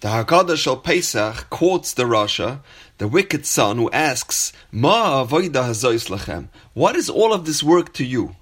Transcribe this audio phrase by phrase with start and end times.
[0.00, 2.60] The Haggadah Shal Pesach quotes the Rasha,
[2.96, 6.48] the wicked son, who asks, Ma avoida hazois lechem?
[6.72, 8.34] What is all of this work to you?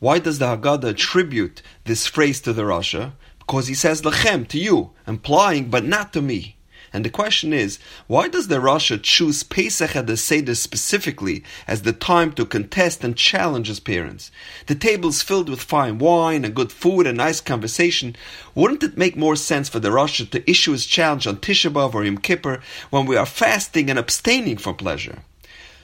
[0.00, 3.12] Why does the Haggadah attribute this phrase to the Rasha?
[3.38, 6.57] Because he says lechem, to you, implying, but not to me.
[6.92, 11.82] And the question is, why does the Rasha choose Pesach at the Seder specifically as
[11.82, 14.30] the time to contest and challenge his parents?
[14.66, 18.16] The table is filled with fine wine and good food and nice conversation.
[18.54, 21.94] Wouldn't it make more sense for the Rasha to issue his challenge on Tisha B'Av
[21.94, 25.18] or Yom Kippur when we are fasting and abstaining from pleasure?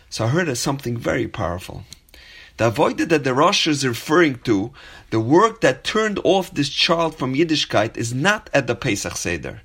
[0.09, 1.85] So I heard of something very powerful.
[2.57, 4.73] The avoida that the Rasha is referring to,
[5.11, 9.63] the work that turned off this child from Yiddishkeit, is not at the Pesach Seder.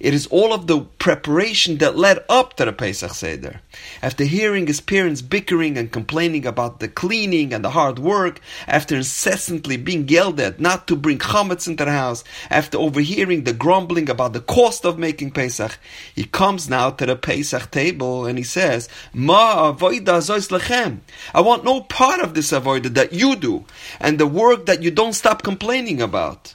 [0.00, 3.60] It is all of the preparation that led up to the Pesach Seder.
[4.00, 8.96] After hearing his parents bickering and complaining about the cleaning and the hard work, after
[8.96, 14.08] incessantly being yelled at not to bring chametz into the house, after overhearing the grumbling
[14.08, 15.78] about the cost of making Pesach,
[16.14, 21.00] he comes now to the Pesach table and he says, Ma avoida zois lechem.
[21.34, 23.66] I want no part of this avoida that you do,
[24.00, 26.54] and the work that you don't stop complaining about.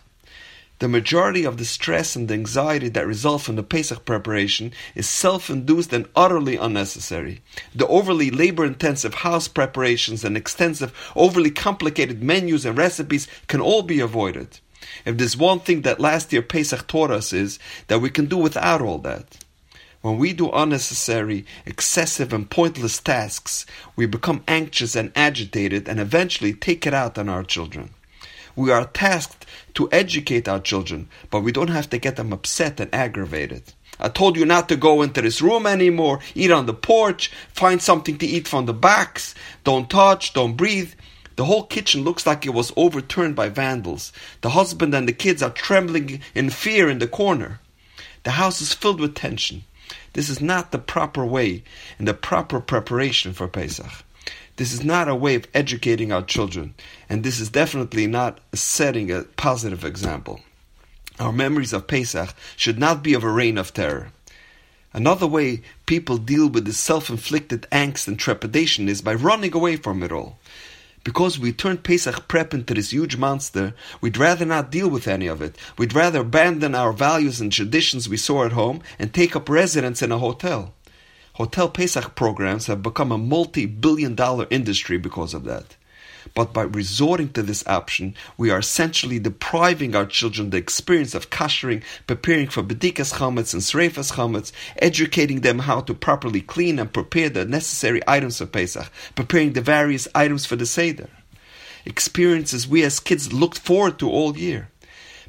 [0.80, 5.08] The majority of the stress and the anxiety that result from the Pesach preparation is
[5.08, 7.42] self-induced and utterly unnecessary.
[7.74, 14.02] The overly labor-intensive house preparations and extensive, overly complicated menus and recipes can all be
[14.02, 14.60] avoided.
[15.06, 18.38] If there's one thing that last year Pesach taught us is that we can do
[18.38, 19.38] without all that.
[20.02, 23.66] When we do unnecessary, excessive, and pointless tasks,
[23.96, 27.92] we become anxious and agitated and eventually take it out on our children.
[28.56, 32.80] We are tasked to educate our children, but we don't have to get them upset
[32.80, 33.74] and aggravated.
[34.00, 37.82] I told you not to go into this room anymore, eat on the porch, find
[37.82, 40.94] something to eat from the backs, don't touch, don't breathe.
[41.36, 44.14] The whole kitchen looks like it was overturned by vandals.
[44.42, 47.60] The husband and the kids are trembling in fear in the corner.
[48.24, 49.64] The house is filled with tension.
[50.14, 51.64] This is not the proper way
[52.00, 54.05] and the proper preparation for Pesach.
[54.58, 56.76] This is not a way of educating our children,
[57.10, 60.40] and this is definitely not setting a positive example.
[61.20, 64.12] Our memories of Pesach should not be of a reign of terror.
[64.94, 69.76] Another way people deal with this self inflicted angst and trepidation is by running away
[69.76, 70.40] from it all.
[71.04, 75.28] Because we turned Pesach prep into this huge monster, we'd rather not deal with any
[75.28, 75.58] of it.
[75.78, 80.02] We'd rather abandon our values and traditions we saw at home and take up residence
[80.02, 80.74] in a hotel.
[81.36, 85.76] Hotel Pesach programs have become a multi billion dollar industry because of that.
[86.34, 91.30] But by resorting to this option, we are essentially depriving our children the experience of
[91.30, 96.94] kashering, preparing for bedikas chametz and sreifas chametz, educating them how to properly clean and
[96.94, 101.10] prepare the necessary items for Pesach, preparing the various items for the Seder.
[101.84, 104.70] Experiences we as kids looked forward to all year.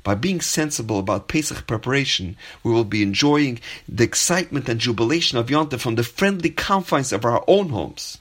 [0.07, 3.59] By being sensible about Pesach preparation, we will be enjoying
[3.89, 8.19] the excitement and jubilation of Yontif from the friendly confines of our own homes.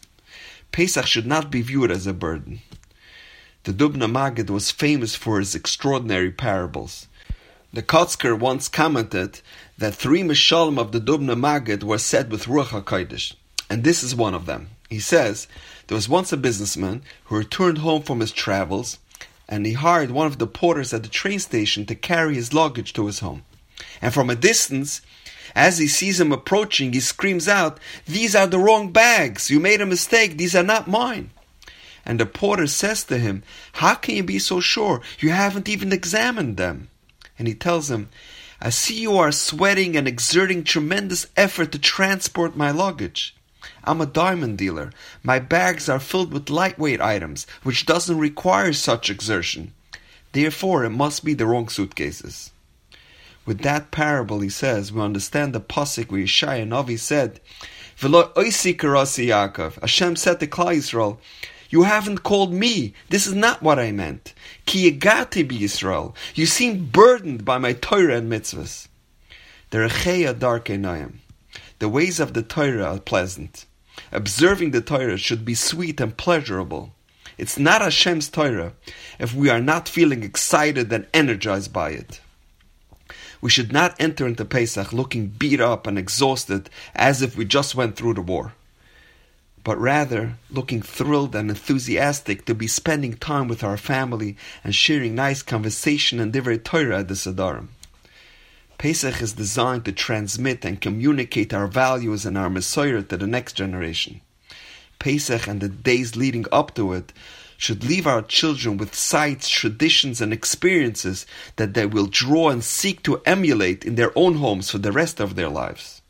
[0.72, 2.62] Pesach should not be viewed as a burden.
[3.66, 7.06] The Dubna Magid was famous for his extraordinary parables.
[7.72, 9.42] The Kotzker once commented
[9.78, 13.36] that three Mishalim of the Dubna Magid were said with Ruach HaKodesh,
[13.70, 14.70] and this is one of them.
[14.90, 15.48] He says,
[15.86, 18.98] there was once a businessman who returned home from his travels
[19.48, 22.94] and he hired one of the porters at the train station to carry his luggage
[22.94, 23.44] to his home.
[24.02, 25.02] And from a distance,
[25.56, 29.50] as he sees him approaching, he screams out, These are the wrong bags.
[29.50, 30.38] You made a mistake.
[30.38, 31.30] These are not mine.
[32.06, 35.02] And the porter says to him, How can you be so sure?
[35.20, 36.90] You haven't even examined them.
[37.40, 38.10] And he tells him,
[38.62, 43.36] I see you are sweating and exerting tremendous effort to transport my luggage.
[43.84, 44.92] I'm a diamond dealer.
[45.24, 49.74] My bags are filled with lightweight items, which doesn't require such exertion.
[50.32, 52.52] Therefore, it must be the wrong suitcases.
[53.46, 57.40] With that parable, he says, we understand the pasuk where Yeshaya Navi said,
[58.00, 61.20] "V'lo oisi karasi Yaakov." Hashem said to Klal Yisrael,
[61.70, 62.94] "You haven't called me.
[63.10, 64.34] This is not what I meant.
[64.66, 66.16] Ki yagati Yisrael.
[66.34, 68.88] You seem burdened by my Torah and mitzvahs."
[69.72, 71.20] Deracheha darchei noam.
[71.80, 73.66] The ways of the Torah are pleasant.
[74.12, 76.94] Observing the Torah should be sweet and pleasurable.
[77.38, 78.74] It's not Hashem's Torah
[79.20, 82.22] if we are not feeling excited and energized by it.
[83.42, 87.76] We should not enter into Pesach looking beat up and exhausted as if we just
[87.76, 88.54] went through the war,
[89.64, 95.14] but rather looking thrilled and enthusiastic to be spending time with our family and sharing
[95.14, 97.68] nice conversation and divrei Torah at the Sedarim.
[98.78, 103.54] Pesach is designed to transmit and communicate our values and our mesorah to the next
[103.54, 104.22] generation.
[105.00, 107.14] Pesach and the days leading up to it
[107.58, 111.26] should leave our children with sights, traditions, and experiences
[111.56, 115.20] that they will draw and seek to emulate in their own homes for the rest
[115.20, 116.02] of their lives.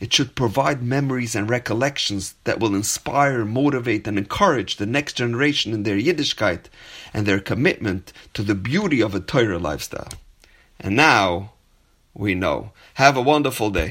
[0.00, 5.74] It should provide memories and recollections that will inspire, motivate, and encourage the next generation
[5.74, 6.66] in their Yiddishkeit
[7.12, 10.12] and their commitment to the beauty of a Torah lifestyle.
[10.78, 11.52] And now,
[12.14, 12.72] we know.
[12.94, 13.86] Have a wonderful day.